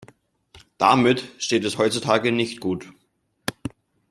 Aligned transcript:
Damit 0.79 1.23
steht 1.37 1.63
es 1.63 1.77
heutzutage 1.77 2.31
nicht 2.31 2.59
gut. 2.59 2.91